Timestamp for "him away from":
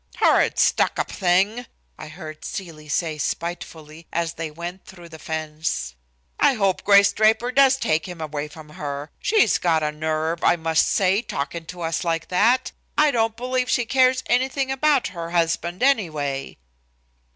8.07-8.69